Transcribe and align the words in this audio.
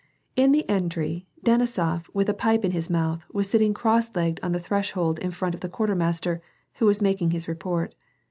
In 0.35 0.51
the 0.51 0.67
entry, 0.67 1.27
Denisof, 1.45 2.09
with 2.11 2.27
a 2.27 2.33
pipe 2.33 2.65
in 2.65 2.71
his 2.71 2.89
mouth, 2.89 3.23
was 3.31 3.47
sitting 3.47 3.71
cross 3.71 4.09
legged 4.15 4.39
on 4.41 4.51
the 4.51 4.59
threshold 4.59 5.19
in 5.19 5.29
front 5.29 5.53
of 5.53 5.61
the 5.61 5.69
quartermaster, 5.69 6.41
who 6.77 6.87
was 6.87 7.03
making 7.03 7.29
his 7.29 7.47
report. 7.47 7.93